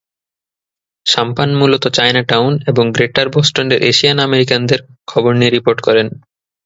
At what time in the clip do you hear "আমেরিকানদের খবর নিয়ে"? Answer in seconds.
4.19-5.51